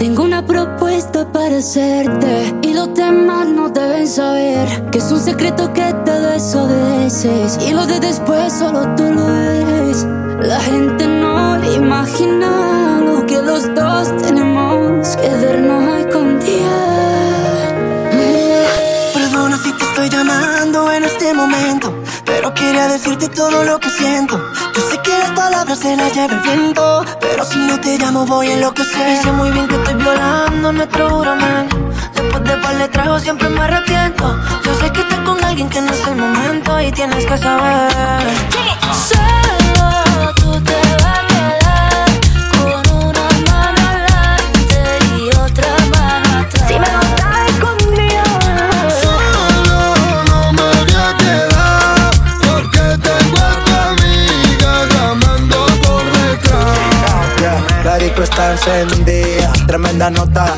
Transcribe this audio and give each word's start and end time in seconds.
Tengo 0.00 0.24
una 0.24 0.42
propuesta 0.42 1.30
para 1.30 1.58
hacerte 1.58 2.54
y 2.62 2.72
los 2.72 2.94
demás 2.94 3.46
no 3.46 3.68
deben 3.68 4.08
saber 4.08 4.66
que 4.90 4.96
es 4.96 5.12
un 5.12 5.20
secreto 5.20 5.70
que 5.74 5.92
te 6.06 6.10
desobedeces 6.10 7.58
y 7.68 7.74
lo 7.74 7.84
de 7.84 8.00
después 8.00 8.50
solo 8.50 8.94
tú 8.96 9.02
lo 9.02 9.28
eres. 9.28 10.06
La 10.40 10.58
gente 10.58 11.06
no 11.06 11.62
imagina 11.74 13.02
lo 13.04 13.26
que 13.26 13.42
los 13.42 13.74
dos 13.74 14.16
tenemos 14.22 15.16
que 15.16 15.28
vernos 15.28 15.69
lo 23.70 23.78
que 23.78 23.90
siento. 23.90 24.36
Yo 24.74 24.82
sé 24.90 24.98
que 24.98 25.16
las 25.16 25.30
palabras 25.30 25.78
se 25.78 25.94
las 25.94 26.12
lleva 26.12 26.34
el 26.34 26.40
viento, 26.40 27.04
pero 27.20 27.44
si 27.44 27.56
no 27.56 27.78
te 27.80 27.98
llamo 27.98 28.26
voy 28.26 28.48
a 28.48 28.54
enloquecer. 28.54 29.08
Y 29.12 29.16
sé 29.22 29.30
muy 29.30 29.50
bien 29.52 29.68
que 29.68 29.76
estoy 29.76 29.94
violando 29.94 30.72
nuestro 30.72 31.08
juramento. 31.10 31.76
Después 32.16 32.42
de 32.42 32.56
par 32.56 32.74
le 32.74 32.88
trago 32.88 33.20
siempre 33.20 33.48
me 33.48 33.60
arrepiento. 33.60 34.24
Yo 34.64 34.74
sé 34.74 34.90
que 34.90 35.00
estás 35.00 35.20
con 35.20 35.44
alguien 35.44 35.68
que 35.68 35.80
no 35.82 35.92
es 35.92 36.04
el 36.08 36.16
momento 36.16 36.80
y 36.80 36.90
tienes 36.90 37.24
que 37.24 37.38
saber. 37.38 37.90
Detrás. 58.20 58.20
La 58.20 58.20
disco 58.20 58.22
está 58.22 58.50
encendida, 58.52 59.52
tremenda 59.66 60.10
nota. 60.10 60.54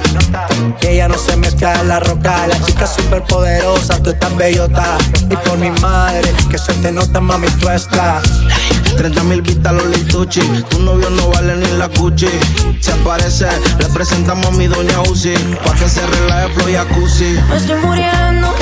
Que 0.80 0.92
ella 0.92 1.08
no 1.08 1.18
se 1.18 1.36
mezcla 1.36 1.80
en 1.80 1.88
la 1.88 2.00
roca. 2.00 2.46
La 2.46 2.60
chica 2.64 2.86
super 2.86 3.22
poderosa, 3.24 4.02
tú 4.02 4.10
estás 4.10 4.34
bellota. 4.36 4.98
Y 5.30 5.36
por 5.36 5.58
mi 5.58 5.70
madre, 5.80 6.32
que 6.50 6.58
se 6.58 6.72
te 6.74 6.92
nota, 6.92 7.20
mami, 7.20 7.48
tú 7.60 7.68
estás. 7.68 8.22
30 8.96 9.22
mil 9.24 9.42
vistas 9.42 9.72
los 9.72 9.86
lituchi. 9.86 10.40
Tu 10.68 10.78
novio 10.80 11.10
no 11.10 11.28
vale 11.28 11.56
ni 11.56 11.78
la 11.78 11.88
cuchi. 11.88 12.28
Se 12.80 12.92
aparece, 12.92 13.48
le 13.78 13.86
presentamos 13.86 14.46
a 14.46 14.50
mi 14.50 14.66
doña 14.66 15.00
Uzi. 15.02 15.34
Pa' 15.64 15.74
que 15.74 15.88
se 15.88 16.06
relaje 16.06 16.48
flow 16.54 16.68
y. 16.68 17.48
Me 17.48 17.56
estoy 17.56 17.80
muriendo 17.80 18.54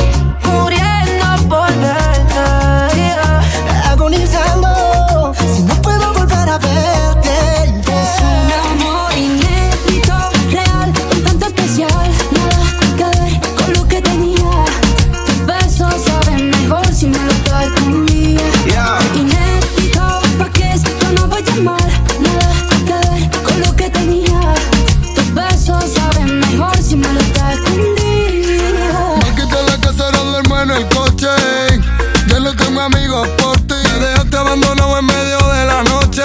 por 33.36 33.56
ti. 33.60 33.74
Me 33.74 34.06
dejaste 34.06 34.36
abandonado 34.36 34.98
en 34.98 35.06
medio 35.06 35.38
de 35.38 35.64
la 35.66 35.82
noche. 35.84 36.22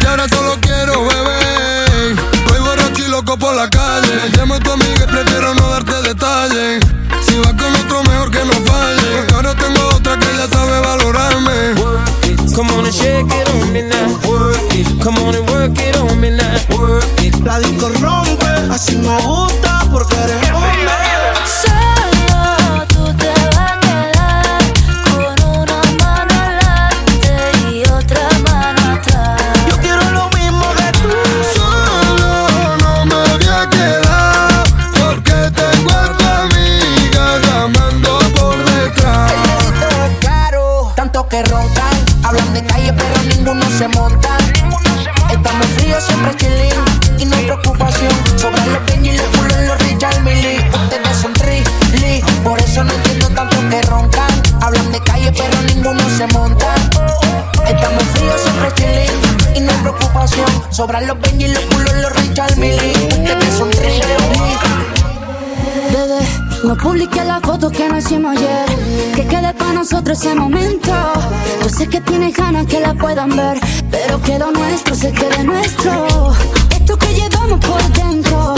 Y 0.00 0.06
ahora 0.06 0.28
solo 0.28 0.56
quiero 0.60 1.06
beber. 1.06 2.16
Estoy 2.32 2.60
borracho 2.60 3.02
y 3.06 3.10
loco 3.10 3.36
por 3.38 3.54
la 3.54 3.68
calle. 3.68 4.14
Me 4.22 4.36
llamo 4.36 4.54
a 4.54 4.60
tu 4.60 4.70
amiga 4.72 5.04
y 5.04 5.10
prefiero 5.10 5.54
no 5.54 5.68
darte 5.70 6.02
detalles. 6.02 6.84
Si 7.26 7.38
vas 7.38 7.54
con 7.54 7.74
otro, 7.74 8.02
mejor 8.04 8.30
que 8.30 8.44
no 8.44 8.54
falle. 8.64 9.16
Porque 9.16 9.34
ahora 9.34 9.54
tengo 9.54 9.88
otra 9.88 10.18
que 10.18 10.26
ya 10.36 10.48
sabe 10.48 10.80
valorarme. 10.80 12.15
Estamos 45.46 45.66
fríos 45.78 46.02
siempre 46.02 46.34
chilling 46.38 47.20
y 47.20 47.24
no 47.24 47.36
hay 47.36 47.44
preocupación. 47.44 48.10
Sobran 48.34 48.72
los 48.72 48.84
Benji 48.86 49.12
los 49.12 49.26
culos 49.26 49.60
los 49.68 49.78
Richard 49.78 50.20
Millie. 50.24 50.58
Ustedes 50.58 51.16
son 51.22 51.32
trilly, 51.34 52.20
por 52.42 52.58
eso 52.58 52.82
no 52.82 52.92
entiendo 52.92 53.28
tanto 53.28 53.56
que 53.70 53.80
roncan. 53.82 54.28
Hablan 54.60 54.90
de 54.90 55.00
calle 55.04 55.30
pero 55.30 55.62
ninguno 55.72 56.00
se 56.18 56.26
monta. 56.34 56.74
Estamos 57.64 58.02
fríos 58.12 58.40
siempre 58.40 58.72
chilling 58.74 59.56
y 59.56 59.60
no 59.60 59.70
hay 59.70 59.78
preocupación. 59.82 60.50
Sobran 60.70 61.06
los 61.06 61.20
Benji 61.20 61.46
los 61.46 61.62
culos 61.66 61.94
los 61.94 62.12
Richard 62.16 62.56
Millie. 62.56 62.92
Ustedes 63.04 63.54
son 63.56 63.70
trilly. 63.70 64.02
Bebé, 65.92 66.26
no 66.64 66.76
publiqué 66.76 67.24
la 67.24 67.40
foto 67.40 67.70
que 67.70 67.88
nos 67.88 68.04
hicimos 68.04 68.36
ayer. 68.36 68.75
Que 69.36 69.42
quede 69.42 69.54
para 69.54 69.72
nosotros 69.74 70.18
ese 70.18 70.34
momento. 70.34 70.92
Yo 71.62 71.68
sé 71.68 71.86
que 71.88 72.00
tienes 72.00 72.34
ganas 72.34 72.64
que 72.66 72.80
la 72.80 72.94
puedan 72.94 73.36
ver. 73.36 73.58
Pero 73.90 74.20
que 74.22 74.38
nuestro 74.38 74.94
se 74.94 75.12
quede 75.12 75.44
nuestro. 75.44 76.32
Esto 76.70 76.96
que 76.96 77.06
llevamos 77.08 77.60
por 77.60 77.82
dentro. 77.92 78.54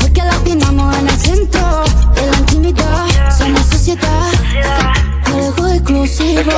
Fue 0.00 0.12
que 0.12 0.22
la 0.22 0.36
pintamos 0.42 0.96
en 0.96 1.08
el 1.08 1.18
centro. 1.18 1.84
De 2.16 2.30
la 2.30 2.36
intimidad, 2.36 3.06
somos 3.38 3.60
sociedad. 3.66 4.30
Algo 5.26 5.68
exclusivo. 5.68 6.52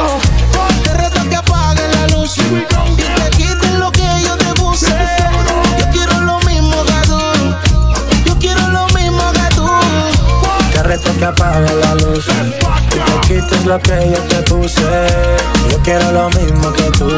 Quites 13.60 13.66
lo 13.66 13.78
que 13.80 14.10
yo 14.10 14.22
te 14.28 14.42
puse. 14.42 15.06
Yo 15.70 15.78
quiero 15.82 16.12
lo 16.12 16.30
mismo 16.30 16.72
que 16.72 16.90
tú. 16.98 17.10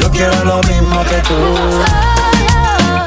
Yo 0.00 0.10
quiero 0.10 0.44
lo 0.44 0.60
mismo 0.62 1.02
que 1.04 1.16
tú. 1.28 1.34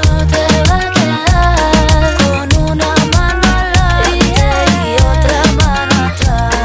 Solo 0.03 0.25
te 0.27 0.43
vas 0.69 0.85
a 0.85 0.89
quedar 0.91 2.17
con 2.17 2.63
una 2.71 2.95
mano 3.13 3.47
adelante 3.47 4.45
y 4.85 4.95
otra 4.95 5.41
mano 5.57 5.95
atrás. 6.07 6.55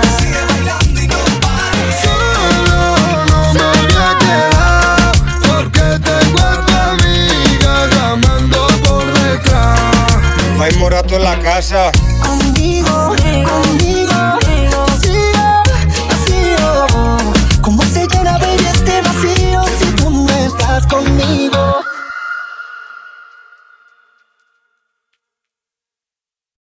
Solo 2.02 2.86
no 3.28 3.40
me 3.54 3.62
voy 3.62 3.94
a 3.98 4.18
quedar 4.18 5.12
porque 5.46 5.86
tengo 6.10 6.40
a 6.40 6.66
tu 6.66 6.72
amiga 6.90 7.72
llamando 7.94 8.58
por 8.84 9.04
detrás. 9.22 9.80
Hay 10.60 10.72
morato 10.78 11.16
en 11.16 11.24
la 11.24 11.38
casa. 11.40 11.90
Conmigo 12.20 13.14